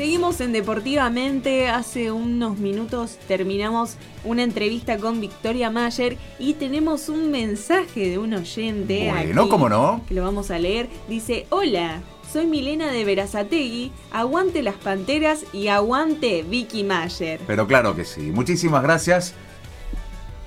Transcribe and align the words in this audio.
Seguimos 0.00 0.40
en 0.40 0.52
Deportivamente. 0.52 1.68
Hace 1.68 2.10
unos 2.10 2.56
minutos 2.56 3.18
terminamos 3.28 3.96
una 4.24 4.42
entrevista 4.42 4.96
con 4.96 5.20
Victoria 5.20 5.68
Mayer 5.68 6.16
y 6.38 6.54
tenemos 6.54 7.10
un 7.10 7.30
mensaje 7.30 8.08
de 8.08 8.16
un 8.16 8.32
oyente. 8.32 9.10
Bueno, 9.12 9.42
aquí, 9.42 9.50
¿cómo 9.50 9.68
no? 9.68 10.00
Que 10.08 10.14
lo 10.14 10.22
vamos 10.22 10.50
a 10.50 10.58
leer. 10.58 10.88
Dice: 11.06 11.46
Hola, 11.50 12.00
soy 12.32 12.46
Milena 12.46 12.90
de 12.90 13.04
Verazategui. 13.04 13.92
Aguante 14.10 14.62
las 14.62 14.76
panteras 14.76 15.44
y 15.52 15.68
aguante 15.68 16.44
Vicky 16.44 16.82
Mayer. 16.82 17.38
Pero 17.46 17.66
claro 17.66 17.94
que 17.94 18.06
sí. 18.06 18.30
Muchísimas 18.30 18.82
gracias. 18.82 19.34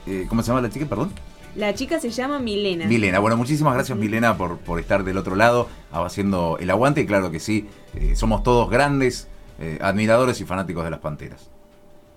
Eh, 0.07 0.25
¿Cómo 0.27 0.41
se 0.41 0.47
llama 0.47 0.61
la 0.61 0.71
chica? 0.71 0.88
Perdón. 0.88 1.11
La 1.55 1.75
chica 1.75 1.99
se 1.99 2.09
llama 2.09 2.39
Milena. 2.39 2.88
Milena, 2.88 3.20
bueno, 3.20 3.38
muchísimas 3.38 3.75
gracias 3.75 3.95
Milena 3.95 4.35
por, 4.35 4.57
por 4.57 4.79
estar 4.79 5.04
del 5.04 5.20
otro 5.20 5.35
lado 5.35 5.70
haciendo 5.91 6.57
el 6.59 6.71
aguante. 6.71 7.01
Y 7.01 7.05
claro 7.05 7.29
que 7.29 7.39
sí, 7.39 7.67
eh, 7.93 8.15
somos 8.15 8.41
todos 8.41 8.67
grandes 8.72 9.27
eh, 9.59 9.77
admiradores 9.81 10.39
y 10.41 10.45
fanáticos 10.45 10.84
de 10.84 10.91
las 10.91 10.99
Panteras. 10.99 11.49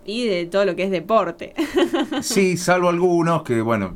Y 0.04 0.26
de 0.26 0.46
todo 0.46 0.64
lo 0.64 0.76
que 0.76 0.84
es 0.84 0.90
deporte. 0.90 1.54
Sí, 2.22 2.56
salvo 2.56 2.88
algunos 2.88 3.42
que, 3.42 3.60
bueno... 3.60 3.94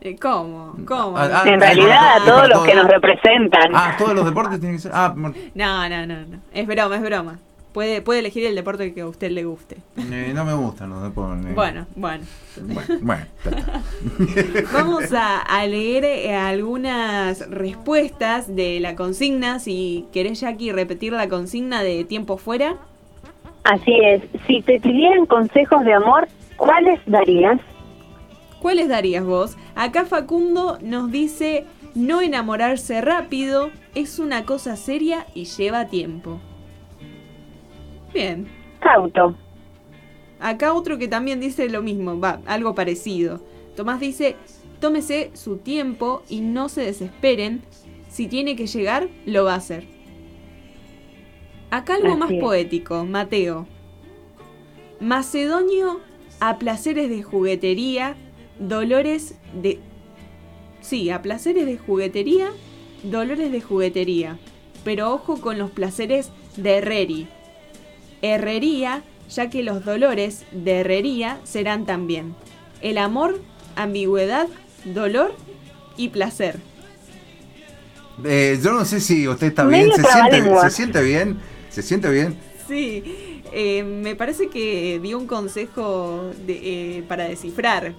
Eh, 0.00 0.16
¿Cómo? 0.20 0.76
¿Cómo? 0.86 1.16
Ah, 1.18 1.42
ah, 1.42 1.48
En 1.48 1.54
ah, 1.62 1.66
realidad, 1.66 1.96
para 2.00 2.14
a 2.14 2.18
todo- 2.18 2.36
todos 2.36 2.48
los 2.50 2.64
que 2.64 2.74
nos 2.74 2.86
representan. 2.86 3.70
Ah, 3.74 3.94
todos 3.98 4.14
los 4.14 4.24
deportes 4.24 4.60
tienen 4.60 4.76
que 4.76 4.82
ser... 4.82 4.92
Ah, 4.94 5.12
No, 5.16 5.88
no, 5.88 6.06
no, 6.06 6.26
no. 6.26 6.38
Es 6.52 6.66
broma, 6.66 6.96
es 6.96 7.02
broma. 7.02 7.38
Puede, 7.76 8.00
puede 8.00 8.20
elegir 8.20 8.46
el 8.46 8.54
deporte 8.54 8.94
que 8.94 9.02
a 9.02 9.06
usted 9.06 9.30
le 9.30 9.44
guste. 9.44 9.76
eh, 9.98 10.32
no 10.34 10.46
me 10.46 10.54
gustan 10.54 10.88
los 10.88 11.02
deportes. 11.02 11.54
Bueno, 11.54 11.86
bueno. 11.94 12.24
Bueno, 12.62 13.00
bueno. 13.02 13.26
Vamos 14.72 15.12
a, 15.12 15.42
a 15.42 15.66
leer 15.66 16.06
eh, 16.06 16.34
algunas 16.34 17.46
respuestas 17.50 18.56
de 18.56 18.80
la 18.80 18.96
consigna. 18.96 19.58
Si 19.58 20.06
querés, 20.10 20.40
Jackie, 20.40 20.72
repetir 20.72 21.12
la 21.12 21.28
consigna 21.28 21.82
de 21.82 22.04
tiempo 22.04 22.38
fuera. 22.38 22.78
Así 23.64 23.92
es. 24.04 24.22
Si 24.46 24.62
te 24.62 24.80
pidieran 24.80 25.26
consejos 25.26 25.84
de 25.84 25.92
amor, 25.92 26.28
¿cuáles 26.56 26.98
darías? 27.04 27.60
¿Cuáles 28.58 28.88
darías 28.88 29.22
vos? 29.22 29.58
Acá 29.74 30.06
Facundo 30.06 30.78
nos 30.80 31.10
dice, 31.10 31.66
no 31.94 32.22
enamorarse 32.22 33.02
rápido 33.02 33.70
es 33.94 34.18
una 34.18 34.46
cosa 34.46 34.76
seria 34.76 35.26
y 35.34 35.44
lleva 35.44 35.88
tiempo. 35.88 36.40
Bien. 38.16 38.48
Cauto. 38.80 39.36
Acá 40.40 40.72
otro 40.72 40.96
que 40.96 41.06
también 41.06 41.38
dice 41.38 41.68
lo 41.68 41.82
mismo, 41.82 42.18
va, 42.18 42.40
algo 42.46 42.74
parecido. 42.74 43.42
Tomás 43.76 44.00
dice, 44.00 44.36
tómese 44.80 45.30
su 45.34 45.58
tiempo 45.58 46.22
y 46.30 46.40
no 46.40 46.70
se 46.70 46.80
desesperen. 46.80 47.60
Si 48.08 48.26
tiene 48.26 48.56
que 48.56 48.66
llegar, 48.66 49.08
lo 49.26 49.44
va 49.44 49.52
a 49.52 49.58
hacer. 49.58 49.84
Acá 51.70 51.96
algo 51.96 52.08
Así 52.08 52.16
más 52.16 52.30
es. 52.30 52.40
poético, 52.40 53.04
Mateo. 53.04 53.66
Macedonio 54.98 56.00
a 56.40 56.58
placeres 56.58 57.10
de 57.10 57.22
juguetería, 57.22 58.16
dolores 58.58 59.38
de... 59.52 59.78
Sí, 60.80 61.10
a 61.10 61.20
placeres 61.20 61.66
de 61.66 61.76
juguetería, 61.76 62.48
dolores 63.02 63.52
de 63.52 63.60
juguetería. 63.60 64.38
Pero 64.84 65.12
ojo 65.12 65.38
con 65.42 65.58
los 65.58 65.70
placeres 65.70 66.30
de 66.56 66.78
herreri. 66.78 67.28
Herrería, 68.22 69.02
ya 69.30 69.50
que 69.50 69.62
los 69.62 69.84
dolores 69.84 70.44
de 70.52 70.80
herrería 70.80 71.38
serán 71.44 71.86
también. 71.86 72.34
El 72.80 72.98
amor, 72.98 73.40
ambigüedad, 73.74 74.48
dolor 74.84 75.34
y 75.96 76.08
placer. 76.10 76.58
Eh, 78.24 78.58
yo 78.62 78.72
no 78.72 78.84
sé 78.84 79.00
si 79.00 79.28
usted 79.28 79.48
está 79.48 79.64
bien. 79.64 79.86
¿Se 79.88 79.94
siente, 79.94 80.08
trabalengua. 80.08 80.70
¿Se 80.70 80.76
siente 80.76 81.02
bien? 81.02 81.36
¿Se 81.70 81.82
siente 81.82 82.10
bien? 82.10 82.36
Sí, 82.66 83.42
eh, 83.52 83.82
me 83.84 84.14
parece 84.16 84.48
que 84.48 84.98
dio 85.02 85.18
un 85.18 85.26
consejo 85.26 86.30
de- 86.46 86.98
eh, 86.98 87.02
para 87.06 87.24
descifrar. 87.28 87.92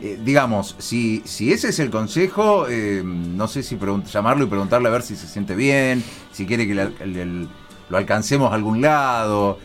Eh, 0.00 0.18
digamos, 0.24 0.74
si, 0.78 1.22
si 1.24 1.52
ese 1.52 1.68
es 1.68 1.78
el 1.78 1.90
consejo, 1.90 2.66
eh, 2.68 3.02
no 3.04 3.46
sé 3.48 3.62
si 3.62 3.76
llamarlo 4.12 4.44
y 4.44 4.48
preguntarle 4.48 4.88
a 4.88 4.92
ver 4.92 5.02
si 5.02 5.14
se 5.16 5.26
siente 5.28 5.54
bien, 5.54 6.02
si 6.32 6.46
quiere 6.46 6.66
que 6.66 6.72
el- 6.72 7.16
el- 7.16 7.48
lo 7.92 7.98
alcancemos 7.98 8.50
a 8.50 8.54
algún 8.54 8.80
lado. 8.80 9.58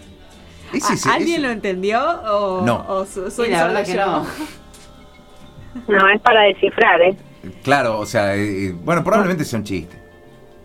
Ese- 0.73 0.91
¿A- 0.91 0.95
ese- 0.95 1.09
¿Alguien 1.09 1.35
ese- 1.39 1.47
lo 1.47 1.49
entendió 1.49 1.99
o, 2.29 2.61
No. 2.65 2.85
o 2.89 3.05
so- 3.05 3.31
soy 3.31 3.45
Sí, 3.47 3.51
la 3.53 3.67
verdad 3.67 3.85
que 3.85 3.95
no. 3.95 4.25
No, 5.87 6.09
es 6.09 6.19
para 6.21 6.41
descifrar, 6.41 7.01
¿eh? 7.01 7.15
Claro, 7.63 7.99
o 7.99 8.05
sea, 8.05 8.35
eh, 8.35 8.73
bueno, 8.83 9.03
probablemente 9.03 9.45
sea 9.45 9.59
un 9.59 9.65
chiste. 9.65 9.95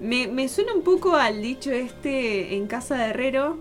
Me, 0.00 0.27
me 0.27 0.49
suena 0.49 0.73
un 0.75 0.83
poco 0.83 1.15
al 1.15 1.41
dicho 1.41 1.71
este 1.71 2.56
en 2.56 2.67
casa 2.67 2.97
de 2.97 3.11
Herrero. 3.11 3.59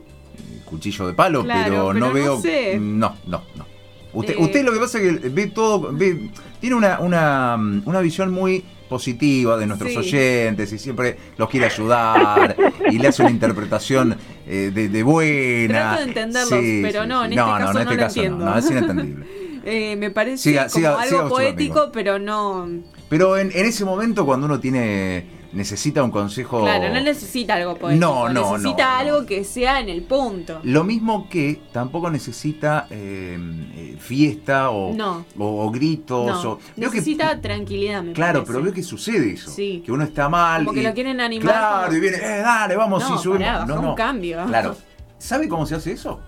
Cuchillo 0.65 1.05
de 1.07 1.13
palo, 1.13 1.43
Claro, 1.43 1.63
pero, 1.63 1.87
pero 1.89 1.93
no 1.99 2.07
no 2.07 2.13
veo. 2.13 2.41
sé. 2.41 2.79
No, 2.79 3.15
no, 3.27 3.43
no. 3.55 3.65
Usted, 4.13 4.33
Eh. 4.33 4.37
usted 4.39 4.65
lo 4.65 4.71
que 4.73 4.79
pasa 4.79 4.99
es 4.99 5.19
que 5.19 5.29
ve 5.29 5.47
todo. 5.47 5.91
ve- 5.93 6.31
tiene 6.59 6.75
una, 6.75 6.99
una, 6.99 7.55
una 7.85 7.99
visión 8.01 8.31
muy 8.31 8.63
positiva 8.91 9.57
de 9.57 9.65
nuestros 9.65 9.91
Sí. 9.93 9.97
oyentes 9.97 10.71
y 10.73 10.77
siempre 10.77 11.17
los 11.37 11.49
quiere 11.49 11.65
ayudar 11.67 12.55
y 12.91 12.99
le 12.99 13.07
hace 13.07 13.21
una 13.21 13.31
interpretación 13.31 14.17
eh, 14.45 14.69
de, 14.73 14.89
de 14.89 15.03
buena. 15.03 15.95
Trato 15.95 16.01
de 16.01 16.07
entenderlos, 16.09 16.59
pero 16.91 17.05
no, 17.07 17.23
en 17.25 17.31
este 17.31 17.43
caso 17.43 17.73
no 17.73 17.83
lo 17.95 18.03
entiendo. 18.03 18.45
no, 18.45 18.57
es 18.57 18.69
inentendible. 18.69 19.25
Eh, 19.63 19.95
me 19.95 20.09
parece 20.09 20.49
Siga- 20.49 20.63
como 20.63 20.73
siga- 20.79 20.99
algo 20.99 21.17
siga 21.19 21.29
poético, 21.29 21.91
pero 21.93 22.17
no. 22.17 22.67
Pero 23.09 23.37
en, 23.37 23.51
en 23.53 23.65
ese 23.67 23.85
momento, 23.85 24.25
cuando 24.25 24.47
uno 24.47 24.59
tiene 24.59 25.23
necesita 25.53 26.03
un 26.03 26.11
consejo. 26.11 26.61
Claro, 26.61 26.93
no 26.93 27.01
necesita 27.01 27.55
algo 27.55 27.75
poético. 27.75 27.99
No, 28.05 28.29
no, 28.29 28.51
Necesita 28.57 28.83
no, 28.93 28.99
algo 28.99 29.21
no. 29.21 29.25
que 29.27 29.43
sea 29.43 29.79
en 29.79 29.89
el 29.89 30.01
punto. 30.03 30.59
Lo 30.63 30.83
mismo 30.83 31.27
que 31.29 31.61
tampoco 31.71 32.09
necesita 32.09 32.87
eh, 32.89 33.37
eh, 33.75 33.95
fiesta 33.99 34.69
o, 34.69 34.93
No. 34.93 35.25
o- 35.37 35.65
o 35.65 35.71
gritos. 35.71 36.43
No, 36.43 36.51
o, 36.51 36.57
que- 36.57 36.63
necesita 36.77 37.39
tranquilidad, 37.41 38.03
me 38.03 38.13
Claro, 38.13 38.39
parece. 38.39 38.51
pero 38.51 38.63
veo 38.63 38.73
que 38.73 38.83
sucede 38.83 39.33
eso. 39.33 39.49
Sí. 39.51 39.81
Que 39.85 39.91
uno 39.91 40.03
está 40.03 40.29
mal. 40.29 40.63
Como 40.65 40.73
que 40.73 40.81
y- 40.81 40.83
lo 40.85 40.93
quieren 40.93 41.19
animar, 41.19 41.53
Claro, 41.53 41.85
como- 41.87 41.97
y 41.97 41.99
viene, 41.99 42.17
eh, 42.17 42.41
dale, 42.41 42.75
vamos, 42.75 43.01
No, 43.03 43.17
sí, 43.17 43.23
subimos. 43.23 43.47
pará, 43.47 43.65
bajá 43.65 43.79
un 43.89 43.95
cambio. 43.95 44.45
Claro. 44.45 44.75
¿Sabe 45.17 45.47
cómo 45.47 45.65
se 45.65 45.75
hace 45.75 45.91
eso? 45.91 46.19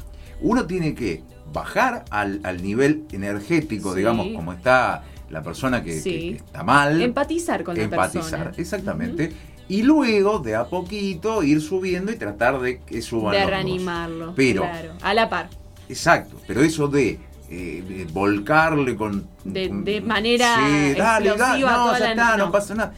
Uno 0.42 0.66
tiene 0.66 0.94
que 0.94 1.24
bajar 1.52 2.04
al, 2.10 2.42
al 2.44 2.62
nivel 2.62 3.06
energético, 3.12 3.92
Sí. 3.94 4.00
digamos, 4.00 4.28
como 4.36 4.54
está 4.54 5.04
la 5.30 5.42
persona 5.42 5.84
que, 5.84 6.00
Sí. 6.00 6.10
que- 6.12 6.20
que 6.32 6.36
está 6.38 6.64
mal. 6.64 7.02
Empatizar 7.02 7.64
con 7.64 7.76
la 7.78 7.84
empatizar, 7.84 8.22
persona. 8.22 8.52
exactamente. 8.58 9.32
Y 9.70 9.84
luego, 9.84 10.40
de 10.40 10.56
a 10.56 10.66
poquito, 10.66 11.42
ir 11.44 11.62
subiendo 11.62 12.12
y 12.12 12.16
tratar 12.18 12.60
de 12.60 12.80
que 12.82 13.02
suban 13.02 13.32
De 13.32 13.40
los 13.40 13.46
dos. 13.46 13.52
reanimarlo. 13.52 14.34
Pero- 14.36 14.62
Claro, 14.64 14.94
a 15.02 15.14
la 15.14 15.30
par. 15.30 15.50
Exacto, 15.90 16.36
pero 16.48 16.62
eso 16.62 16.88
de, 16.88 17.20
eh, 17.50 18.08
volcarle 18.12 18.96
con... 18.96 19.28
De- 19.44 20.02
manera 20.02 20.56
sí, 20.58 20.94
dale, 20.98 21.30
dale, 21.38 21.60
no, 21.62 21.68
toda 21.68 21.94
ya 22.00 22.06
la- 22.06 22.12
está, 22.12 22.38
no. 22.38 22.46
no. 22.46 22.52
pasa 22.52 22.76
nada. 22.76 22.94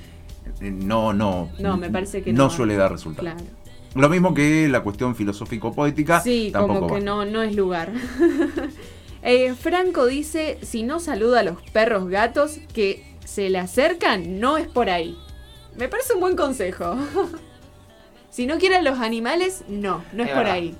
Eh, 0.62 0.72
No, 0.72 1.14
no. 1.14 1.50
No, 1.60 1.78
me 1.78 1.90
parece 1.90 2.22
que 2.24 2.32
no. 2.34 2.46
no. 2.46 2.50
suele 2.50 2.76
dar 2.76 2.92
resultado. 2.92 3.28
Claro. 3.28 3.44
Lo 3.96 4.10
mismo 4.10 4.34
que 4.34 4.68
la 4.68 4.82
cuestión 4.82 5.16
filosófico-poética. 5.16 6.20
Sí, 6.22 6.50
tampoco 6.52 6.82
como 6.82 6.88
que 6.88 7.00
va. 7.00 7.06
no, 7.06 7.26
no 7.26 7.42
es 7.44 7.56
lugar. 7.56 7.92
Eh, 9.28 9.56
Franco 9.56 10.06
dice, 10.06 10.60
si 10.62 10.84
no 10.84 11.00
saluda 11.00 11.40
a 11.40 11.44
los 11.44 11.60
perros 11.72 12.08
gatos 12.10 12.60
que 12.74 13.04
se 13.26 13.50
le 13.50 13.58
acercan, 13.58 14.40
no 14.40 14.58
es 14.58 14.68
por 14.68 14.88
ahí. 14.92 15.18
Me 15.76 15.88
parece 15.88 16.14
un 16.14 16.20
buen 16.20 16.36
consejo. 16.36 16.96
si 18.30 18.46
no 18.46 18.60
quiere 18.60 18.76
a 18.76 18.82
los 18.84 19.00
animales, 19.00 19.64
no, 19.68 20.04
no 20.14 20.24
es, 20.24 20.30
Es 20.30 20.36
por 20.36 20.44
verdad. 20.44 20.54
ahí. 20.54 20.76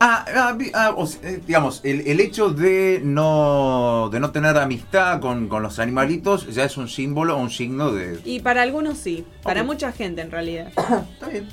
Ah, 0.00 0.24
ah, 0.32 0.58
ah, 0.74 0.94
o 0.96 1.06
sea, 1.06 1.30
eh, 1.30 1.40
digamos, 1.46 1.80
el, 1.82 2.06
el 2.06 2.20
hecho 2.20 2.50
de 2.50 3.00
no, 3.02 4.10
de 4.12 4.20
no 4.20 4.32
tener 4.32 4.56
amistad 4.58 5.18
con, 5.20 5.48
con 5.48 5.62
los 5.62 5.78
animalitos 5.78 6.54
ya 6.54 6.64
es 6.64 6.76
un 6.76 6.88
símbolo, 6.88 7.38
un 7.38 7.50
signo 7.50 7.90
de... 7.90 8.20
Y 8.22 8.40
para 8.40 8.62
algunos 8.62 8.98
sí, 8.98 9.24
para 9.42 9.64
mucha 9.64 9.92
gente 9.92 10.20
en 10.20 10.30
realidad. 10.30 10.68
Está 10.76 11.28
bien. 11.28 11.48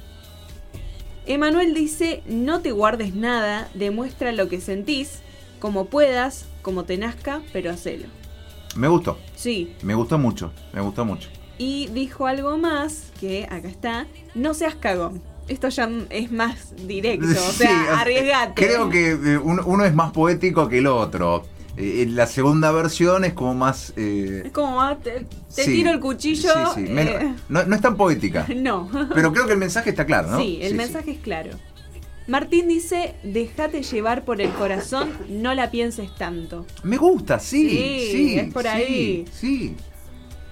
Emanuel 1.26 1.74
dice, 1.74 2.22
no 2.28 2.60
te 2.60 2.72
guardes 2.72 3.16
nada, 3.16 3.70
demuestra 3.74 4.32
lo 4.32 4.48
que 4.48 4.62
sentís, 4.62 5.22
como 5.60 5.86
puedas, 5.86 6.46
como 6.62 6.84
te 6.86 6.98
nazca, 6.98 7.42
pero 7.54 7.72
hacelo. 7.72 8.06
Me 8.76 8.88
gustó, 8.88 9.18
Sí, 9.36 9.74
me 9.84 9.96
gustó 9.96 10.18
mucho, 10.18 10.52
me 10.74 10.82
gustó 10.82 11.06
mucho. 11.06 11.30
y 11.58 11.88
dijo 11.94 12.28
algo 12.28 12.58
más, 12.58 13.12
que 13.20 13.46
acá 13.50 13.68
está, 13.70 14.08
no 14.34 14.54
seas 14.54 14.76
cagón. 14.76 15.22
Esto 15.48 15.70
ya 15.70 15.88
es 16.10 16.32
más 16.32 16.74
directo, 16.88 17.28
o 17.28 17.52
sea, 17.52 17.70
eh, 17.72 17.88
arriesgate. 17.98 18.66
Creo 18.66 18.90
que 18.90 19.12
eh, 19.12 19.38
uno, 19.38 19.86
es 19.86 19.94
más 19.94 20.12
poético 20.12 20.68
que 20.68 20.80
el 20.80 20.88
otro. 20.88 21.46
Eh, 21.78 22.02
en 22.04 22.16
la 22.16 22.26
segunda 22.26 22.72
versión 22.72 23.26
es 23.26 23.34
como 23.34 23.54
más... 23.54 23.94
eh, 23.96 24.44
Es 24.46 24.52
como, 24.52 24.82
ah, 24.82 24.98
te, 24.98 25.26
te 25.56 25.64
sí, 25.64 25.72
tiro 25.74 25.92
el 25.92 26.00
cuchillo. 26.00 26.50
sí, 26.74 26.86
eh, 26.88 27.34
no, 27.50 27.64
no 27.64 27.76
es 27.76 27.82
tan 27.82 27.96
poética. 27.96 28.48
no. 28.56 28.90
Pero 29.14 29.32
creo 29.32 29.46
que 29.46 29.54
el 29.54 29.60
mensaje 29.60 29.92
está 29.92 30.06
claro, 30.06 30.30
¿no? 30.32 30.40
Sí, 30.40 30.58
el 30.62 30.74
mensaje 30.76 31.12
es 31.12 31.20
claro. 31.20 31.52
Martín 32.28 32.68
dice, 32.68 33.16
déjate 33.24 33.84
llevar 33.84 34.26
por 34.26 34.42
el 34.42 34.50
corazón, 34.52 35.12
no 35.30 35.54
la 35.54 35.70
pienses 35.70 36.14
tanto. 36.16 36.66
Me 36.84 36.98
gusta, 36.98 37.40
sí, 37.40 37.70
Sí, 37.70 38.10
sí. 38.12 38.40
es 38.40 38.54
por 38.54 38.64
sí, 38.64 38.68
ahí. 38.68 39.26
Sí, 39.32 39.76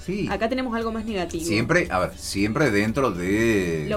Sí. 0.06 0.28
Acá 0.30 0.50
tenemos 0.50 0.76
algo 0.76 0.92
más 0.92 1.06
negativo. 1.06 1.46
Siempre, 1.46 1.88
a 1.90 2.00
ver, 2.00 2.12
siempre 2.18 2.72
dentro 2.72 3.12
de 3.12 3.88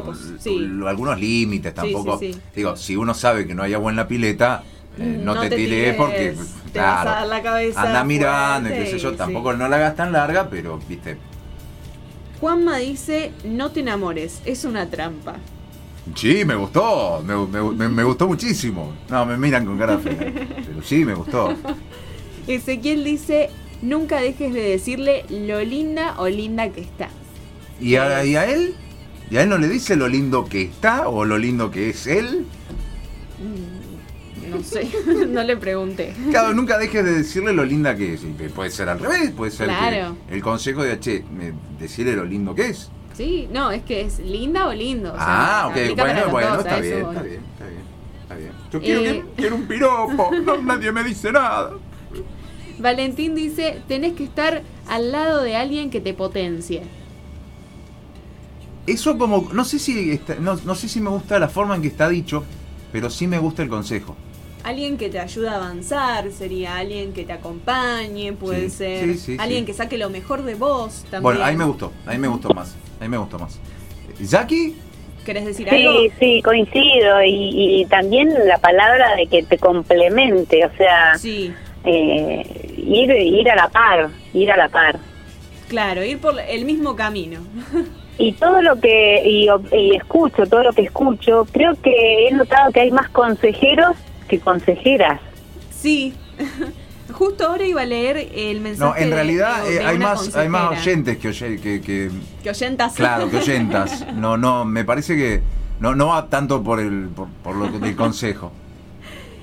algunos 0.86 1.18
límites 1.18 1.74
tampoco. 1.74 2.20
Digo, 2.54 2.76
si 2.76 2.94
uno 2.94 3.12
sabe 3.12 3.44
que 3.44 3.56
no 3.56 3.64
hay 3.64 3.74
agua 3.74 3.90
en 3.90 3.96
la 3.96 4.06
pileta, 4.06 4.62
eh, 4.98 5.02
Mm, 5.02 5.24
no, 5.24 5.34
no 5.34 5.40
te, 5.42 5.50
te 5.50 5.56
tires 5.56 5.96
tires, 5.96 5.96
porque 5.96 6.34
te 6.72 6.78
vas 6.78 7.00
a 7.00 7.02
claro, 7.02 7.10
dar 7.10 7.26
la 7.26 7.42
cabeza 7.42 7.82
anda 7.82 8.04
mirando, 8.04 8.68
y 8.70 8.72
qué 8.72 8.86
sé 8.86 8.98
yo, 8.98 9.14
tampoco 9.14 9.52
no 9.52 9.68
la 9.68 9.76
hagas 9.76 9.96
tan 9.96 10.12
larga, 10.12 10.48
pero 10.48 10.78
viste. 10.88 11.18
Juanma 12.40 12.78
dice, 12.78 13.32
no 13.44 13.72
te 13.72 13.80
enamores, 13.80 14.40
es 14.44 14.64
una 14.64 14.88
trampa. 14.88 15.36
Sí, 16.14 16.44
me 16.44 16.54
gustó, 16.54 17.22
me, 17.26 17.34
me- 17.74 17.88
me- 17.88 18.04
gustó 18.04 18.26
muchísimo. 18.28 18.94
No, 19.10 19.26
me 19.26 19.36
miran 19.36 19.66
con 19.66 19.76
cara 19.78 19.98
fea, 19.98 20.16
pero 20.66 20.82
sí, 20.82 21.04
me 21.04 21.14
gustó. 21.14 21.54
Ezequiel 22.46 23.02
dice, 23.04 23.50
nunca 23.82 24.20
dejes 24.20 24.54
de 24.54 24.60
decirle 24.62 25.24
lo 25.28 25.62
linda 25.62 26.14
o 26.18 26.28
linda 26.28 26.70
que 26.70 26.80
está. 26.80 27.08
¿Y 27.80 27.96
a, 27.96 28.24
y 28.24 28.36
a 28.36 28.46
él? 28.46 28.74
¿Y 29.30 29.36
a 29.36 29.42
él 29.42 29.48
no 29.48 29.58
le 29.58 29.68
dice 29.68 29.96
lo 29.96 30.06
lindo 30.08 30.44
que 30.44 30.62
está 30.62 31.08
o 31.08 31.24
lo 31.24 31.36
lindo 31.38 31.70
que 31.72 31.90
es 31.90 32.06
él? 32.06 32.46
Mm, 33.40 34.50
No 34.50 34.62
sé, 34.62 34.88
no 35.28 35.42
le 35.42 35.56
pregunté. 35.56 36.14
Claro, 36.30 36.54
nunca 36.54 36.78
dejes 36.78 37.04
de 37.04 37.12
decirle 37.18 37.52
lo 37.52 37.64
linda 37.64 37.96
que 37.96 38.14
es. 38.14 38.20
Puede 38.54 38.70
ser 38.70 38.88
al 38.88 39.00
revés, 39.00 39.32
puede 39.32 39.50
ser 39.50 39.66
Claro. 39.66 40.16
que 40.28 40.34
el 40.36 40.42
consejo 40.42 40.82
de 40.84 40.98
che, 41.00 41.24
decirle 41.80 42.14
lo 42.14 42.24
lindo 42.24 42.54
que 42.54 42.68
es. 42.68 42.90
Sí, 43.16 43.48
no, 43.50 43.70
es 43.70 43.82
que 43.82 44.02
es 44.02 44.18
linda 44.18 44.66
o 44.68 44.72
lindo. 44.74 45.10
o 45.12 45.16
sea, 45.16 45.62
ah, 45.62 45.66
ok, 45.68 45.74
bueno, 45.96 46.28
bueno, 46.30 46.48
dos, 46.56 46.58
está 46.66 46.78
eso 46.78 46.82
bien, 46.82 47.06
está 47.08 47.22
bien, 47.22 47.40
está 47.52 47.66
bien, 47.66 47.82
está 48.22 48.34
bien. 48.36 48.52
Yo 48.70 48.80
quiero, 48.80 49.00
Eh. 49.00 49.04
que- 49.04 49.24
quiero 49.40 49.56
un 49.56 49.62
piropo, 49.66 50.30
no, 50.44 50.56
nadie 50.58 50.92
me 50.92 51.02
dice 51.02 51.32
nada. 51.32 51.72
Valentín 52.78 53.34
dice, 53.34 53.80
tenés 53.88 54.12
que 54.12 54.24
estar 54.24 54.62
al 54.88 55.12
lado 55.12 55.42
de 55.42 55.56
alguien 55.56 55.88
que 55.88 56.00
te 56.02 56.12
potencie. 56.12 56.82
Eso 58.86 59.18
como, 59.18 59.48
no 59.52 59.64
sé 59.64 59.78
si 59.78 60.10
está- 60.10 60.36
no, 60.36 60.56
no 60.64 60.74
sé 60.74 60.88
si 60.88 61.00
me 61.00 61.10
gusta 61.10 61.38
la 61.38 61.48
forma 61.48 61.74
en 61.74 61.82
que 61.82 61.88
está 61.88 62.08
dicho, 62.08 62.44
pero 62.92 63.10
sí 63.10 63.26
me 63.26 63.38
gusta 63.38 63.62
el 63.62 63.68
consejo. 63.68 64.14
Alguien 64.62 64.96
que 64.96 65.08
te 65.08 65.18
ayude 65.18 65.48
a 65.48 65.56
avanzar, 65.56 66.30
sería 66.32 66.76
alguien 66.76 67.12
que 67.12 67.24
te 67.24 67.32
acompañe, 67.32 68.32
puede 68.32 68.68
Sí, 68.68 68.76
ser 68.76 69.12
sí, 69.14 69.18
sí, 69.18 69.36
alguien 69.40 69.64
que 69.64 69.72
saque 69.72 69.96
lo 69.96 70.10
mejor 70.10 70.42
de 70.42 70.54
vos 70.54 71.02
también. 71.04 71.22
Bueno, 71.22 71.44
ahí 71.44 71.56
me 71.56 71.64
gustó, 71.64 71.92
ahí 72.04 72.18
me 72.18 72.28
gustó 72.28 72.52
más, 72.52 72.74
ahí 73.00 73.08
me 73.08 73.18
gustó 73.18 73.38
más. 73.38 73.58
¿Jackie? 74.20 74.74
¿Querés 75.24 75.44
decir 75.44 75.68
algo? 75.68 75.92
Sí, 76.00 76.12
sí, 76.20 76.42
coincido. 76.42 77.22
Y, 77.24 77.80
y 77.80 77.86
también 77.86 78.28
la 78.46 78.58
palabra 78.58 79.16
de 79.16 79.26
que 79.26 79.42
te 79.42 79.58
complemente, 79.58 80.64
o 80.64 80.70
sea, 80.76 81.16
Sí, 81.18 81.52
eh, 81.84 82.74
ir, 82.76 83.10
ir 83.10 83.50
a 83.50 83.56
la 83.56 83.68
par, 83.68 84.08
ir 84.32 84.50
a 84.52 84.56
la 84.56 84.68
par. 84.68 84.98
claro, 85.68 86.04
ir 86.04 86.18
por 86.20 86.38
el 86.40 86.64
mismo 86.64 86.94
camino. 86.96 87.40
Y 88.18 88.32
todo 88.32 88.62
lo 88.62 88.80
que 88.80 89.22
y, 89.26 89.46
y 89.76 89.94
escucho, 89.94 90.46
todo 90.46 90.62
lo 90.62 90.72
que 90.72 90.80
escucho, 90.84 91.46
creo 91.52 91.74
que 91.82 92.26
he 92.26 92.30
notado 92.32 92.72
que 92.72 92.80
hay 92.80 92.90
más 92.90 93.10
consejeros 93.10 93.94
que 94.26 94.40
consejeras. 94.40 95.20
Sí. 95.70 96.14
Justo 97.12 97.46
ahora 97.46 97.64
iba 97.66 97.82
a 97.82 97.86
leer 97.86 98.30
el 98.34 98.60
mensaje. 98.60 98.90
No, 98.90 98.96
en 98.96 99.10
de- 99.10 99.16
realidad 99.16 99.64
de 99.64 99.76
eh, 99.76 99.86
hay 99.86 99.98
más, 99.98 100.34
hay 100.36 100.48
más 100.48 100.80
oyentes 100.80 101.16
que, 101.18 101.28
oye- 101.28 101.60
que, 101.60 101.80
que, 101.80 102.10
Que 102.42 102.50
oyentas. 102.50 102.94
Claro, 102.94 103.30
que 103.30 103.36
oyentas. 103.38 104.04
No, 104.14 104.36
no, 104.36 104.64
me 104.64 104.84
parece 104.84 105.16
que 105.16 105.40
no, 105.80 105.94
no 105.94 106.08
va 106.08 106.28
tanto 106.28 106.62
por 106.62 106.80
el, 106.80 107.08
por, 107.14 107.28
por 107.44 107.54
lo 107.56 107.70
que- 107.72 107.78
del 107.78 107.94
consejo. 107.96 108.52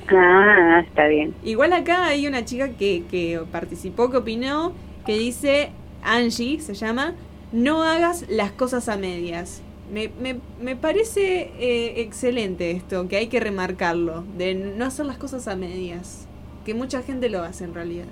Ah, 0.09 0.81
está 0.85 1.07
bien. 1.07 1.33
Igual 1.43 1.73
acá 1.73 2.05
hay 2.07 2.27
una 2.27 2.43
chica 2.45 2.69
que, 2.69 3.03
que 3.09 3.39
participó, 3.51 4.09
que 4.11 4.17
opinó, 4.17 4.73
que 5.05 5.17
dice, 5.17 5.71
Angie 6.03 6.59
se 6.59 6.73
llama, 6.73 7.13
no 7.51 7.83
hagas 7.83 8.25
las 8.29 8.51
cosas 8.51 8.89
a 8.89 8.97
medias. 8.97 9.61
Me, 9.91 10.09
me, 10.21 10.37
me 10.61 10.75
parece 10.75 11.51
eh, 11.59 12.01
excelente 12.01 12.71
esto, 12.71 13.07
que 13.07 13.17
hay 13.17 13.27
que 13.27 13.39
remarcarlo, 13.39 14.23
de 14.37 14.55
no 14.55 14.85
hacer 14.85 15.05
las 15.05 15.17
cosas 15.17 15.47
a 15.47 15.55
medias. 15.55 16.27
Que 16.65 16.73
mucha 16.73 17.01
gente 17.03 17.29
lo 17.29 17.43
hace 17.43 17.63
en 17.65 17.73
realidad. 17.73 18.05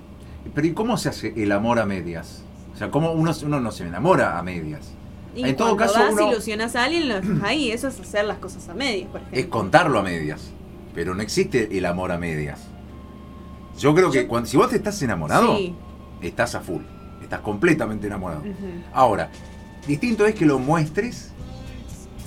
Pero 0.54 0.66
¿y 0.66 0.72
cómo 0.72 0.96
se 0.96 1.08
hace 1.08 1.32
el 1.36 1.52
amor 1.52 1.78
a 1.78 1.86
medias? 1.86 2.42
O 2.74 2.76
sea, 2.76 2.90
¿cómo 2.90 3.12
uno, 3.12 3.32
uno 3.44 3.60
no 3.60 3.70
se 3.72 3.86
enamora 3.86 4.38
a 4.38 4.42
medias? 4.42 4.92
Y 5.34 5.44
En 5.44 5.56
todo 5.56 5.76
caso, 5.76 5.98
vas 5.98 6.12
uno- 6.12 6.30
ilusionas 6.30 6.76
a 6.76 6.84
alguien, 6.84 7.08
lo 7.08 7.14
dejas 7.20 7.42
ahí. 7.42 7.70
Eso 7.70 7.88
es 7.88 7.98
hacer 7.98 8.24
las 8.26 8.38
cosas 8.38 8.68
a 8.68 8.74
medias, 8.74 9.08
por 9.08 9.20
ejemplo. 9.20 9.40
Es 9.40 9.46
contarlo 9.46 9.98
a 9.98 10.02
medias. 10.02 10.50
Pero 10.94 11.14
no 11.14 11.22
existe 11.22 11.76
el 11.78 11.86
amor 11.86 12.12
a 12.12 12.18
medias. 12.18 12.60
Yo 13.78 13.94
creo 13.94 14.10
que 14.10 14.22
Yo- 14.24 14.28
cuando, 14.28 14.48
si 14.48 14.56
vos 14.58 14.68
te 14.68 14.76
estás 14.76 15.00
enamorado, 15.02 15.56
Sí. 15.56 15.74
estás 16.20 16.54
a 16.54 16.60
full. 16.60 16.82
Estás 17.22 17.40
completamente 17.40 18.06
enamorado. 18.08 18.42
Ahora, 18.92 19.30
distinto 19.86 20.26
es 20.26 20.34
que 20.34 20.44
lo 20.44 20.58
muestres 20.58 21.30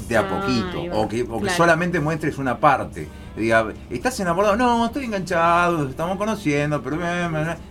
de 0.07 0.17
a 0.17 0.21
Ah, 0.21 0.29
poquito. 0.41 0.97
O 0.97 1.07
que, 1.07 1.21
o 1.23 1.35
que 1.37 1.41
Claro. 1.41 1.57
solamente 1.57 1.99
muestres 1.99 2.37
una 2.39 2.59
parte. 2.59 3.07
Diga, 3.37 3.73
¿estás 3.89 4.19
enamorado? 4.19 4.55
No, 4.55 4.85
estoy 4.85 5.05
enganchado, 5.05 5.89
estamos 5.89 6.17
conociendo, 6.17 6.81
pero... 6.81 6.97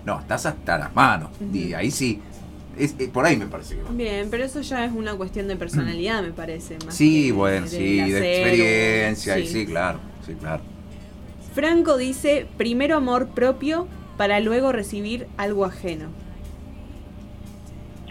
No, 0.05 0.21
estás 0.21 0.47
hasta 0.47 0.79
las 0.79 0.95
manos. 0.95 1.31
Y 1.53 1.73
ahí 1.73 1.91
sí. 1.91 2.21
Es, 2.77 2.95
es- 2.99 3.09
por 3.09 3.25
ahí 3.25 3.37
me 3.37 3.47
parece 3.47 3.77
que 3.77 3.83
va. 3.83 3.91
Bien, 3.93 4.29
pero 4.31 4.45
eso 4.45 4.61
ya 4.61 4.85
es 4.85 4.93
una 4.93 5.15
cuestión 5.15 5.47
de 5.49 5.57
personalidad, 5.57 6.23
me 6.23 6.33
parece. 6.33 6.77
más 6.85 6.95
Sí, 6.95 7.31
bueno, 7.31 7.67
sí, 7.69 7.99
de 8.01 8.41
experiencia, 8.43 9.39
y 9.39 9.47
sí, 9.47 9.65
claro, 9.65 10.01
sí, 10.27 10.35
claro. 10.35 10.63
Franco 11.55 11.97
dice, 11.97 12.47
primero 12.57 12.97
amor 12.97 13.29
propio 13.29 13.87
para 14.17 14.41
luego 14.41 14.73
recibir 14.73 15.29
algo 15.37 15.65
ajeno. 15.65 16.07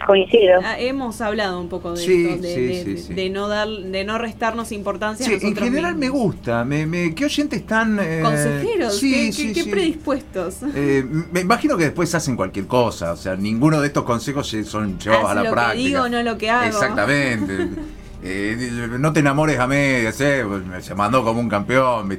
Coincido. 0.06 0.60
Ah, 0.62 0.78
hemos 0.78 1.20
hablado 1.20 1.60
un 1.60 1.68
poco 1.68 1.92
de 1.92 1.96
Sí, 2.04 2.26
esto, 2.28 2.42
de, 2.42 2.54
sí, 2.54 2.60
de- 2.66 2.84
sí, 2.84 2.98
sí. 3.06 3.14
de 3.14 3.30
no 3.30 3.48
dar, 3.48 3.68
de 3.68 4.04
no 4.04 4.18
restarnos 4.18 4.70
importancia. 4.72 5.24
a 5.24 5.28
Sí, 5.28 5.34
en 5.34 5.40
nosotros 5.42 5.64
general 5.68 5.94
me 5.96 6.08
gusta. 6.10 6.64
Me, 6.64 6.84
me- 6.86 7.14
¿Qué 7.14 7.24
oyentes 7.24 7.66
tan... 7.66 7.98
eh, 8.00 8.20
Consejeros, 8.22 8.98
sí, 8.98 9.12
qué, 9.12 9.32
sí, 9.32 9.52
qué- 9.52 9.64
qué 9.64 9.70
predispuestos. 9.70 10.56
Eh, 10.74 11.04
me 11.32 11.40
imagino 11.40 11.76
que 11.76 11.84
después 11.84 12.14
hacen 12.14 12.36
cualquier 12.36 12.66
cosa, 12.66 13.12
o 13.12 13.16
sea, 13.16 13.34
ninguno 13.36 13.80
de 13.80 13.86
estos 13.86 14.04
consejos 14.04 14.46
son 14.66 14.98
llevados 14.98 15.24
Haz 15.24 15.30
a 15.30 15.34
la 15.36 15.40
lo 15.42 15.48
que 15.48 15.52
práctica. 15.54 15.78
digo, 15.88 16.08
no 16.08 16.22
lo 16.22 16.36
que 16.38 16.50
hago. 16.50 16.66
Exactamente. 16.66 17.68
Eh, 18.26 18.56
no 18.98 19.12
te 19.12 19.20
enamores 19.20 19.58
a 19.58 19.66
medias, 19.66 20.18
eh, 20.22 20.42
se 20.80 20.94
mandó 20.94 21.22
como 21.22 21.40
un 21.40 21.48
campeón. 21.50 22.18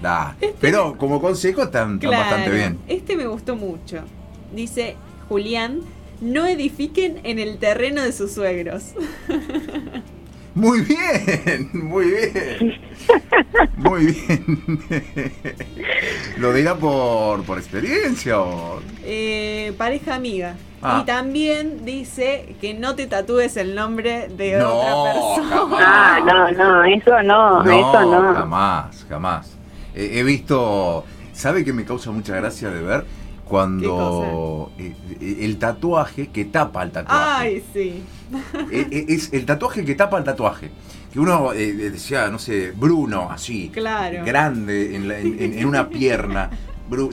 Nah. 0.00 0.34
Pero 0.60 0.96
como 0.96 1.20
consejo 1.20 1.64
están, 1.64 1.94
están 1.94 1.98
Claro, 1.98 2.18
bastante 2.22 2.50
bien. 2.50 2.78
Este 2.86 3.16
me 3.16 3.26
gustó 3.26 3.56
mucho. 3.56 3.96
Dice 4.54 4.94
Julián, 5.28 5.80
no 6.20 6.46
edifiquen 6.46 7.20
en 7.24 7.38
el 7.38 7.58
terreno 7.58 8.02
de 8.02 8.12
sus 8.12 8.32
suegros. 8.32 8.92
Muy 10.54 10.80
bien, 10.80 11.70
muy 11.72 12.06
bien. 12.06 12.80
Muy 13.76 14.06
bien. 14.06 14.80
¿Lo 16.38 16.52
dirá 16.52 16.74
por, 16.76 17.44
por 17.44 17.58
experiencia 17.58 18.40
o...? 18.40 18.80
Eh, 19.04 19.72
pareja 19.78 20.16
amiga. 20.16 20.56
Ah. 20.82 21.00
Y 21.02 21.06
también 21.06 21.84
dice 21.84 22.56
que 22.60 22.74
no 22.74 22.94
te 22.96 23.06
tatúes 23.06 23.56
el 23.56 23.74
nombre 23.74 24.28
de 24.28 24.58
No, 24.58 24.74
otra 24.74 25.12
persona. 25.12 25.56
jamás. 25.56 25.80
Ah, 25.86 26.20
no, 26.26 26.50
no, 26.52 26.84
eso 26.84 27.22
no, 27.22 27.62
eso 27.62 28.02
no. 28.22 28.34
jamás, 28.34 29.06
jamás. 29.08 29.56
Eh, 29.94 30.10
he 30.14 30.22
visto, 30.22 31.04
¿sabe 31.32 31.64
que 31.64 31.72
me 31.72 31.84
causa 31.84 32.10
mucha 32.10 32.34
gracia 32.36 32.70
de 32.70 32.82
ver? 32.82 33.04
Cuando 33.50 34.70
eh, 34.78 34.94
eh, 35.20 35.38
el 35.40 35.58
tatuaje 35.58 36.28
que 36.28 36.44
tapa 36.44 36.82
el 36.84 36.92
tatuaje. 36.92 37.24
Ay, 37.46 37.64
sí. 37.72 38.02
Eh, 38.70 38.86
eh, 38.90 39.04
es 39.08 39.32
el 39.32 39.44
tatuaje 39.44 39.84
que 39.84 39.94
tapa 39.96 40.18
el 40.18 40.24
tatuaje. 40.24 40.70
Que 41.12 41.18
uno 41.18 41.52
eh, 41.52 41.72
decía, 41.72 42.28
no 42.28 42.38
sé, 42.38 42.72
Bruno, 42.76 43.28
así, 43.30 43.68
Claro. 43.74 44.24
grande 44.24 44.94
en, 44.94 45.08
la- 45.08 45.18
en- 45.18 45.66
una 45.66 45.88
pierna. 45.88 46.48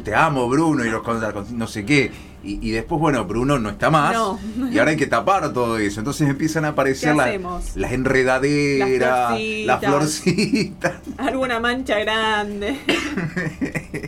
Te 0.04 0.14
amo, 0.16 0.48
Bruno, 0.48 0.84
y 0.86 0.90
los 0.90 1.04
no 1.52 1.68
sé 1.68 1.86
qué. 1.86 2.12
Y, 2.44 2.68
y 2.68 2.72
después, 2.72 3.02
bueno, 3.02 3.26
Bruno 3.26 3.58
no 3.60 3.70
está 3.70 3.90
más. 3.90 4.14
No. 4.14 4.40
Y 4.72 4.78
ahora 4.80 4.92
hay 4.92 4.98
que 4.98 5.08
tapar 5.08 5.52
todo 5.54 5.78
eso. 5.80 6.00
Entonces 6.00 6.30
empiezan 6.30 6.66
a 6.66 6.70
aparecer 6.70 7.12
¿Qué 7.12 7.18
la- 7.40 7.60
las 7.76 7.92
enredaderas, 7.92 9.32
Las 9.40 9.66
las 9.66 9.80
florcitas. 9.84 10.94
Alguna 11.18 11.60
mancha 11.60 11.98
grande. 12.00 12.78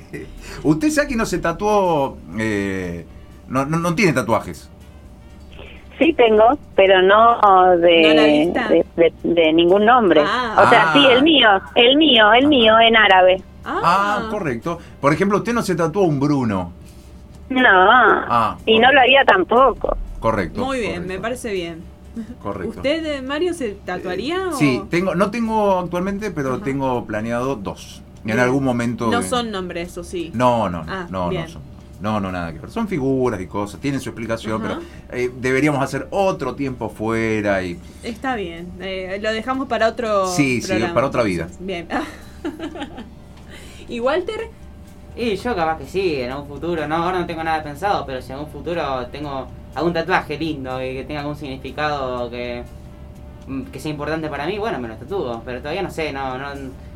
Usted, 0.64 0.90
Saki, 0.90 1.16
no 1.16 1.26
se 1.26 1.40
tatuó. 1.40 2.18
eh, 2.38 3.06
no, 3.48 3.66
no, 3.66 3.80
no 3.80 3.96
tiene 3.96 4.14
tatuajes. 4.14 4.70
Sí 5.98 6.14
tengo, 6.14 6.58
pero 6.76 7.02
no 7.02 7.36
¿No 7.42 7.66
la 7.66 7.76
de, 7.76 8.54
de, 8.70 8.86
de- 8.96 9.14
de 9.24 9.54
ningún 9.54 9.86
nombre. 9.86 10.22
Ah. 10.26 10.64
o 10.66 10.70
sea, 10.70 10.90
Ah. 10.90 10.94
sí, 10.94 11.06
el 11.06 11.24
mío, 11.24 11.50
el 11.76 11.98
mío, 11.98 12.32
el 12.34 12.48
mío 12.48 12.80
en 12.80 12.96
árabe. 12.96 13.42
Ah, 13.66 14.28
correcto. 14.32 14.80
Por 15.02 15.12
ejemplo, 15.14 15.40
usted 15.40 15.54
no 15.54 15.62
se 15.62 15.76
tatuó 15.76 16.04
un 16.04 16.20
Bruno. 16.20 16.72
No, 17.50 17.62
Ah, 17.68 18.58
y 18.66 18.80
no 18.80 18.92
lo 18.94 19.00
haría 19.02 19.26
tampoco. 19.26 19.98
Correcto. 20.20 20.64
Muy 20.64 20.80
bien, 20.80 20.94
correcto, 20.94 21.14
me 21.14 21.20
parece 21.20 21.52
bien. 21.52 21.84
Correcto. 22.42 22.78
¿Usted, 22.78 23.06
eh, 23.06 23.22
Mario, 23.22 23.54
se 23.54 23.72
tatuaría? 23.86 24.48
o- 24.50 24.54
Sí, 24.54 24.82
tengo, 24.90 25.16
no 25.16 25.32
tengo 25.32 25.80
actualmente, 25.80 26.32
pero 26.32 26.56
Ajá. 26.56 26.64
tengo 26.64 27.06
planeado 27.06 27.56
dos. 27.56 28.02
En 28.26 28.40
algún 28.40 28.64
momento. 28.64 29.08
No 29.10 29.24
son 29.24 29.52
nombres, 29.52 29.90
eso 29.90 30.04
sí. 30.04 30.32
No, 30.34 30.70
no, 30.70 30.84
Ah, 30.88 31.08
no, 31.10 31.30
bien. 31.30 31.44
no 31.44 31.50
son. 31.50 31.62
No, 32.02 32.20
no, 32.22 32.32
nada 32.32 32.54
que 32.54 32.60
ver. 32.60 32.70
Son 32.72 32.88
figuras 32.88 33.42
y 33.42 33.48
cosas, 33.48 33.80
tienen 33.82 34.00
su 34.00 34.10
explicación, 34.10 34.64
Ajá. 34.66 34.80
pero 35.10 35.22
eh, 35.22 35.32
deberíamos 35.38 35.82
hacer 35.84 36.08
otro 36.12 36.56
tiempo 36.56 36.90
fuera 36.90 37.62
y 37.62 37.78
Está 38.04 38.36
bien. 38.36 38.72
eh, 38.80 39.20
lo 39.22 39.32
dejamos 39.34 39.68
para 39.68 39.90
otro. 39.90 40.28
Sí, 40.28 40.62
sí, 40.62 40.68
programa, 40.70 40.94
para 40.94 41.08
otra 41.08 41.24
vida. 41.24 41.48
Bien. 41.60 41.88
¿Y 43.88 44.00
Walter? 44.00 44.40
Y 45.16 45.36
yo 45.36 45.56
capaz 45.56 45.78
que 45.80 45.86
sí, 45.88 46.22
en 46.22 46.32
un 46.34 46.48
futuro, 46.48 46.88
no, 46.88 46.96
ahora 46.96 47.20
no 47.20 47.26
tengo 47.26 47.44
nada 47.44 47.62
pensado, 47.64 48.06
pero 48.06 48.22
si 48.22 48.32
en 48.32 48.40
un 48.40 48.48
futuro 48.48 49.06
tengo 49.08 49.48
algún 49.76 49.92
tatuaje 49.94 50.38
lindo 50.38 50.82
y 50.82 50.94
que 50.94 51.04
tenga 51.04 51.22
algún 51.22 51.36
significado 51.36 52.30
que, 52.30 52.64
mm, 53.48 53.64
que 53.64 53.80
sea 53.80 53.92
importante 53.92 54.30
para 54.30 54.46
mí, 54.46 54.58
bueno, 54.58 54.80
me 54.80 54.88
lo 54.88 54.96
tatúo, 54.96 55.42
pero 55.44 55.60
todavía 55.60 55.82
no 55.82 55.92
sé, 55.92 56.14
no, 56.14 56.38
no 56.38 56.48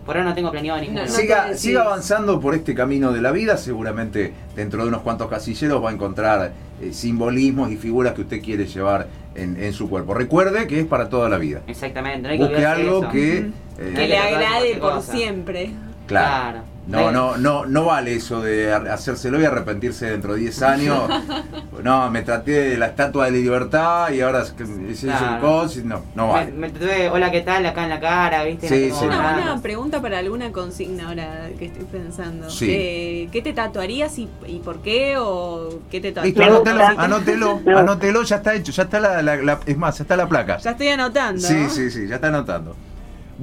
por 0.06 0.18
ahora 0.18 0.30
no 0.30 0.36
tengo 0.36 0.52
planeado 0.52 0.80
ninguno. 0.82 1.02
No, 1.02 1.08
no. 1.08 1.14
siga, 1.14 1.54
siga 1.56 1.82
avanzando 1.84 2.40
por 2.40 2.56
este 2.56 2.74
camino 2.76 3.12
de 3.12 3.22
la 3.22 3.32
vida, 3.32 3.58
seguramente 3.58 4.34
dentro 4.56 4.84
de 4.84 4.90
unos 4.90 5.02
cuantos 5.02 5.30
casilleros 5.30 5.84
va 5.84 5.90
a 5.90 5.94
encontrar 5.94 6.52
eh, 6.82 6.92
simbolismos 6.94 7.72
y 7.72 7.78
figuras 7.78 8.14
que 8.14 8.22
usted 8.22 8.42
quiere 8.42 8.66
llevar 8.66 9.08
en, 9.36 9.62
en 9.62 9.74
su 9.74 9.90
cuerpo. 9.90 10.14
Recuerde 10.14 10.68
que 10.68 10.80
es 10.80 10.86
para 10.86 11.10
toda 11.10 11.30
la 11.30 11.38
vida. 11.38 11.62
Exactamente, 11.68 12.22
no 12.28 12.30
hay 12.34 12.38
que 12.40 12.46
Busque 12.46 12.66
algo 12.66 13.00
eso. 13.00 13.10
que... 13.10 13.38
Eh, 13.80 13.92
Que 13.96 14.02
hay 14.02 14.08
le 14.10 14.18
agrade 14.18 14.76
por 14.76 14.94
cosa. 14.94 15.12
siempre. 15.14 15.72
Claro. 16.06 16.60
No, 16.86 17.12
no, 17.12 17.38
no, 17.38 17.66
no 17.66 17.86
vale 17.86 18.16
eso 18.16 18.42
de 18.42 18.74
hacérselo 18.74 19.40
y 19.40 19.46
arrepentirse 19.46 20.08
dentro 20.12 20.34
de 20.34 20.42
10 20.42 20.62
años. 20.63 21.02
No, 21.84 22.10
me 22.10 22.22
traté 22.22 22.52
de 22.52 22.78
la 22.78 22.86
estatua 22.88 23.25
de 23.25 23.32
la 23.32 23.38
libertad 23.38 24.10
y 24.12 24.22
ahora 24.22 24.44
es 24.44 24.52
que 24.52 24.63
ese 24.63 25.10
es 25.10 25.22
el 25.22 25.40
cos. 25.42 25.75
No, 25.84 26.02
no 26.16 26.28
Me, 26.28 26.34
vale. 26.34 26.52
me 26.54 26.70
tatué, 26.70 27.10
hola, 27.10 27.30
¿qué 27.30 27.42
tal? 27.42 27.66
Acá 27.66 27.84
en 27.84 27.90
la 27.90 28.00
cara, 28.00 28.44
¿viste? 28.46 28.70
Sí, 28.70 28.90
sí. 28.98 29.06
Una 29.06 29.34
buena 29.34 29.62
pregunta 29.62 30.02
para 30.02 30.20
alguna 30.20 30.50
consigna 30.54 31.10
ahora 31.10 31.50
que 31.60 31.66
estoy 31.66 31.84
pensando. 31.86 32.50
Sí. 32.50 32.68
Eh, 32.70 33.30
¿Qué 33.34 33.42
te 33.42 33.52
tatuarías 33.52 34.18
y, 34.18 34.30
y 34.48 34.60
por 34.60 34.82
qué? 34.82 35.16
¿O 35.18 35.82
qué 35.92 36.00
te 36.00 36.10
Listo, 36.22 36.22
Me 36.42 36.48
tatuarías? 36.52 36.98
anótelo, 36.98 37.60
anótelo, 37.78 38.20
Me 38.22 38.25
ya 38.28 38.36
está 38.38 38.54
hecho, 38.54 38.72
ya 38.72 38.84
está 38.84 39.00
la, 39.02 39.22
la- 39.22 39.36
la- 39.38 39.60
es 39.66 39.78
más, 39.78 39.98
ya 39.98 40.04
está 40.04 40.16
la 40.16 40.28
placa. 40.30 40.60
Ya 40.60 40.72
estoy 40.72 40.88
anotando. 40.90 41.42
Sí, 41.42 41.68
sí, 41.70 41.92
sí, 41.92 42.08
ya 42.08 42.16
está 42.16 42.28
anotando. 42.30 42.78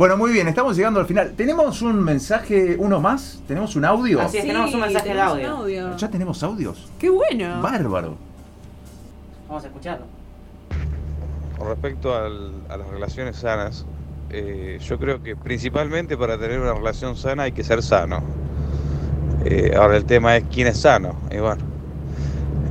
Bueno, 0.00 0.16
muy 0.16 0.32
bien, 0.32 0.48
estamos 0.48 0.74
llegando 0.78 0.98
al 0.98 1.04
final. 1.04 1.34
¿Tenemos 1.36 1.82
un 1.82 2.02
mensaje, 2.02 2.74
uno 2.78 3.02
más? 3.02 3.42
¿Tenemos 3.46 3.76
un 3.76 3.84
audio? 3.84 4.18
Así 4.22 4.38
es. 4.38 4.46
tenemos 4.46 4.72
un 4.72 4.80
mensaje 4.80 5.08
de 5.08 5.12
tenemos 5.12 5.32
audio. 5.34 5.46
un 5.46 5.60
audio. 5.60 5.96
¿Ya 5.98 6.08
tenemos 6.08 6.42
audios? 6.42 6.88
Qué 6.98 7.10
bueno. 7.10 7.60
Bárbaro. 7.60 8.16
Vamos 9.46 9.62
a 9.62 9.66
escucharlo. 9.66 10.06
Con 11.58 11.68
respecto 11.68 12.14
al- 12.16 12.54
a 12.70 12.78
las 12.78 12.88
relaciones 12.88 13.36
sanas, 13.36 13.84
eh, 14.30 14.78
yo 14.80 14.98
creo 14.98 15.22
que 15.22 15.36
principalmente 15.36 16.16
para 16.16 16.38
tener 16.38 16.58
una 16.60 16.72
relación 16.72 17.14
sana 17.14 17.42
hay 17.42 17.52
que 17.52 17.62
ser 17.62 17.82
sano. 17.82 18.22
Eh, 19.44 19.74
ahora 19.76 19.98
el 19.98 20.06
tema 20.06 20.34
es 20.34 20.44
quién 20.50 20.66
es 20.66 20.80
sano. 20.80 21.14
Y 21.30 21.36
bueno, 21.40 21.62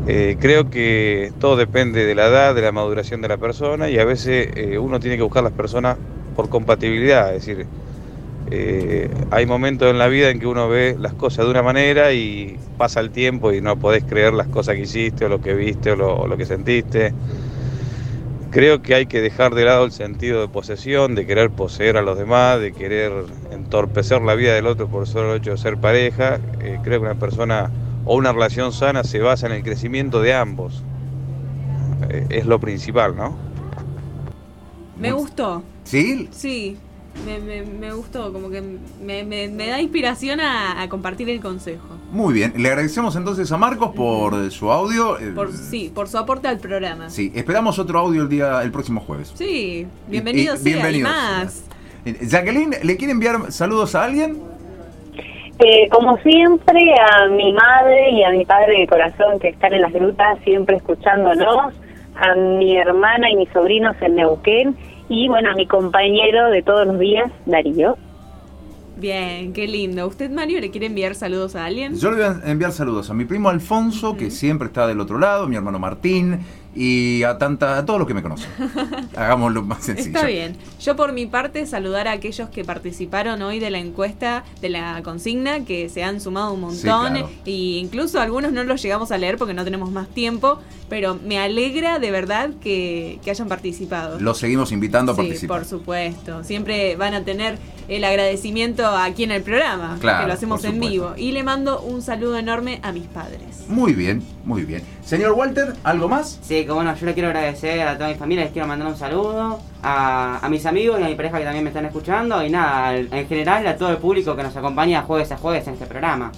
eh, 0.08 0.36
creo 0.42 0.72
que 0.72 1.32
todo 1.40 1.58
depende 1.58 2.08
de 2.08 2.16
la 2.16 2.26
edad, 2.26 2.56
de 2.56 2.64
la 2.64 2.72
maduración 2.72 3.22
de 3.22 3.28
la 3.28 3.38
persona 3.38 3.88
y 3.88 4.00
a 4.00 4.06
veces 4.06 4.50
eh, 4.56 4.80
uno 4.80 5.00
tiene 5.00 5.16
que 5.16 5.22
buscar 5.22 5.44
las 5.44 5.54
personas 5.54 5.96
por 6.40 6.48
compatibilidad. 6.48 7.36
Es 7.36 7.46
decir, 7.46 7.68
eh, 8.50 9.10
hay 9.30 9.46
momentos 9.46 9.92
en 9.92 9.98
la 10.00 10.08
vida 10.08 10.30
en 10.30 10.40
que 10.40 10.48
uno 10.48 10.70
ve 10.70 10.96
las 10.98 11.14
cosas 11.14 11.44
de 11.44 11.52
una 11.52 11.62
manera 11.64 12.14
y 12.14 12.58
pasa 12.78 13.02
el 13.02 13.10
tiempo 13.10 13.52
y 13.52 13.60
no 13.60 13.76
podés 13.76 14.06
creer 14.06 14.32
las 14.32 14.48
cosas 14.48 14.76
que 14.76 14.84
hiciste 14.84 15.26
o 15.26 15.28
lo 15.28 15.42
que 15.42 15.54
viste 15.54 15.92
o 15.92 15.98
lo- 15.98 16.38
que 16.38 16.46
sentiste. 16.46 17.12
Creo 18.52 18.82
que 18.82 18.96
hay 18.96 19.06
que 19.06 19.20
dejar 19.20 19.54
de 19.54 19.66
lado 19.66 19.84
el 19.84 19.92
sentido 19.92 20.40
de 20.40 20.48
posesión, 20.48 21.14
de 21.14 21.26
querer 21.26 21.50
poseer 21.50 21.98
a 21.98 22.02
los 22.02 22.18
demás, 22.18 22.62
de 22.62 22.72
querer 22.72 23.12
entorpecer 23.52 24.22
la 24.22 24.36
vida 24.36 24.54
del 24.56 24.68
otro 24.68 24.88
por 24.88 25.06
solo 25.08 25.34
el 25.34 25.42
hecho 25.42 25.52
de 25.52 25.58
ser 25.58 25.76
pareja. 25.76 26.40
Eh, 26.62 26.78
creo 26.82 27.02
que 27.02 27.06
una 27.06 27.16
persona 27.20 27.70
o 28.06 28.16
una 28.16 28.32
relación 28.32 28.72
sana 28.72 29.04
se 29.04 29.20
basa 29.20 29.46
en 29.48 29.52
el 29.52 29.62
crecimiento 29.64 30.22
de 30.22 30.36
ambos. 30.36 30.86
Eh, 32.10 32.28
es 32.30 32.46
lo 32.46 32.60
principal, 32.62 33.14
¿no? 33.18 33.49
Me 35.00 35.12
gustó. 35.12 35.64
¿Sí? 35.84 36.28
Sí. 36.32 36.78
Me, 37.26 37.40
me, 37.40 37.64
me 37.64 37.92
gustó. 37.94 38.32
Como 38.32 38.50
que 38.50 38.62
me, 39.04 39.24
me- 39.24 39.48
me 39.48 39.68
da 39.68 39.82
inspiración 39.82 40.40
a, 40.40 40.82
a 40.82 40.88
compartir 40.90 41.30
el 41.30 41.42
consejo. 41.42 41.86
Muy 42.12 42.34
bien. 42.34 42.54
Le 42.58 42.70
agradecemos 42.70 43.16
entonces 43.16 43.52
a 43.52 43.58
Marcos 43.58 43.92
por 43.96 44.52
su 44.52 44.72
audio. 44.72 45.20
eh, 45.20 45.32
Por, 45.36 45.52
sí, 45.52 45.92
por 45.94 46.08
su 46.08 46.18
aporte 46.18 46.48
al 46.48 46.60
programa. 46.60 47.10
Sí, 47.10 47.32
esperamos 47.36 47.78
otro 47.80 48.00
audio 48.00 48.24
el 48.24 48.30
día 48.30 48.62
el 48.64 48.72
próximo 48.72 49.02
jueves. 49.02 49.32
Sí, 49.36 49.88
bienvenido 50.08 50.54
Y- 50.56 50.58
y 50.58 50.62
sea, 50.62 50.70
y 50.70 50.74
bienvenidos. 50.74 51.12
más. 51.12 51.64
Eh, 52.06 52.18
Jacqueline, 52.28 52.76
¿le 52.84 52.96
quiere 52.98 53.12
enviar 53.14 53.52
saludos 53.52 53.96
a 53.96 54.06
alguien? 54.06 54.38
Eh, 55.60 55.90
como 55.92 56.16
siempre, 56.20 56.80
a 57.12 57.28
mi 57.28 57.52
madre 57.52 58.12
y 58.12 58.24
a 58.24 58.30
mi 58.32 58.46
padre 58.46 58.80
de 58.80 58.88
corazón 58.88 59.40
que 59.42 59.50
están 59.50 59.74
en 59.74 59.82
las 59.82 59.92
grutas 59.92 60.40
siempre 60.46 60.78
escuchándonos, 60.78 61.74
a 62.22 62.36
mi 62.36 62.78
hermana 62.78 63.30
y 63.32 63.36
mis 63.36 63.50
sobrinos 63.50 63.96
en 64.02 64.16
Neuquén 64.16 64.76
y 65.10 65.28
bueno, 65.28 65.52
a 65.52 65.56
mi 65.56 65.66
compañero 65.66 66.50
de 66.52 66.62
todos 66.62 66.86
los 66.86 67.00
días, 67.00 67.32
Darío. 67.46 67.98
Bien, 68.98 69.54
qué 69.54 69.66
lindo. 69.66 70.06
¿Usted, 70.06 70.30
Mario, 70.30 70.60
le 70.60 70.72
quiere 70.72 70.88
enviar 70.88 71.16
saludos 71.16 71.56
a 71.56 71.66
alguien? 71.66 71.96
Yo 71.96 72.12
le 72.12 72.18
voy 72.18 72.26
a 72.26 72.52
enviar 72.52 72.74
saludos 72.74 73.10
a 73.10 73.14
mi 73.14 73.24
primo 73.24 73.48
Alfonso, 73.50 74.18
que 74.18 74.30
siempre 74.30 74.68
está 74.68 74.88
del 74.88 75.00
otro 75.00 75.18
lado, 75.18 75.48
mi 75.48 75.56
hermano 75.56 75.80
Martín 75.80 76.40
y 76.76 77.24
a 77.24 77.38
tanta, 77.38 77.78
a 77.80 77.86
todos 77.86 78.00
los 78.00 78.08
que 78.08 78.14
me 78.14 78.22
conocen. 78.22 78.48
Hagámoslo 79.16 79.64
más 79.64 79.84
sencillo. 79.84 80.16
Está 80.16 80.28
bien. 80.28 80.56
Yo 80.80 80.96
por 80.96 81.14
mi 81.14 81.26
parte 81.26 81.66
saludar 81.66 82.08
a 82.08 82.12
aquellos 82.14 82.50
que 82.50 82.64
participaron 82.64 83.42
hoy 83.42 83.60
de 83.60 83.70
la 83.72 83.80
encuesta, 83.80 84.44
de 84.62 84.70
la 84.70 85.02
consigna, 85.04 85.66
que 85.66 85.90
se 85.90 86.04
han 86.04 86.22
sumado 86.22 86.54
un 86.54 86.60
Sí, 86.76 86.86
montón. 86.88 87.12
claro. 87.14 87.30
Y 87.46 87.78
incluso 87.78 88.22
algunos 88.22 88.52
no 88.52 88.64
los 88.64 88.82
llegamos 88.82 89.12
a 89.12 89.18
leer 89.18 89.38
porque 89.38 89.54
no 89.54 89.64
tenemos 89.64 89.92
más 89.92 90.08
tiempo. 90.10 90.60
Pero 90.90 91.20
me 91.24 91.38
alegra 91.38 92.00
de 92.00 92.10
verdad 92.10 92.50
que, 92.62 93.20
que 93.24 93.30
hayan 93.30 93.48
participado. 93.48 94.20
Los 94.20 94.40
seguimos 94.40 94.72
invitando 94.72 95.12
a 95.12 95.16
Sí, 95.16 95.22
participar. 95.22 95.60
por 95.60 95.68
supuesto. 95.68 96.44
Siempre 96.44 96.96
van 96.96 97.14
a 97.14 97.24
tener 97.24 97.60
el 97.88 98.04
agradecimiento 98.04 98.88
aquí 98.88 99.24
en 99.24 99.32
el 99.32 99.44
programa, 99.44 99.98
Claro, 100.00 100.22
que 100.22 100.28
lo 100.28 100.34
hacemos 100.34 100.64
en 100.64 100.80
vivo. 100.80 101.14
Y 101.16 101.32
le 101.32 101.44
mando 101.44 101.82
un 101.82 102.02
saludo 102.02 102.38
enorme 102.38 102.80
a 102.82 102.92
mis 102.92 103.06
padres. 103.06 103.66
Muy 103.68 103.94
bien, 103.94 104.24
muy 104.50 104.64
bien. 104.64 104.82
Señor 105.06 105.34
Walter, 105.34 105.74
¿algo 105.84 106.08
más? 106.10 106.40
Sí, 106.42 106.66
que 106.66 106.72
bueno, 106.72 106.94
yo 106.96 107.06
le 107.06 107.14
quiero 107.14 107.30
agradecer 107.30 107.82
a 107.88 107.96
toda 107.98 108.10
mi 108.10 108.16
familia, 108.16 108.44
les 108.46 108.52
quiero 108.52 108.68
mandar 108.68 108.88
un 108.88 108.98
saludo, 108.98 109.60
a, 109.84 110.40
a 110.46 110.50
mis 110.50 110.66
amigos 110.66 111.00
y 111.00 111.04
a 111.04 111.08
mi 111.08 111.16
pareja 111.16 111.38
que 111.38 111.44
también 111.46 111.64
me 111.64 111.70
están 111.70 111.86
escuchando, 111.86 112.44
y 112.44 112.50
nada, 112.50 112.88
al- 112.90 113.08
en 113.14 113.28
general 113.28 113.66
a 113.68 113.78
todo 113.78 113.90
el 113.92 113.98
público 113.98 114.36
que 114.36 114.44
nos 114.44 114.56
acompaña 114.58 115.04
jueves 115.04 115.32
a 115.32 115.38
jueves 115.38 115.68
en 115.68 115.74
este 115.76 115.86
programa. 115.86 116.32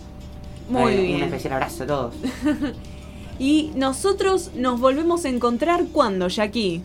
Muy 0.69 0.93
Eh, 0.93 1.01
bien. 1.01 1.15
Un 1.15 1.23
especial 1.23 1.53
abrazo 1.53 1.83
a 1.83 1.87
todos. 1.87 2.15
Y 3.39 3.71
nosotros 3.75 4.51
nos 4.55 4.79
volvemos 4.79 5.25
a 5.25 5.29
encontrar 5.29 5.85
cuando, 5.91 6.27
Jackie. 6.27 6.83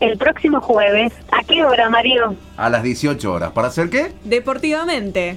El 0.00 0.16
próximo 0.16 0.60
jueves, 0.62 1.12
¿a 1.30 1.44
qué 1.44 1.62
hora, 1.64 1.90
Mario? 1.90 2.36
A 2.56 2.70
las 2.70 2.82
18 2.82 3.30
horas. 3.30 3.50
¿Para 3.52 3.68
hacer 3.68 3.90
qué? 3.90 4.12
Deportivamente. 4.24 5.36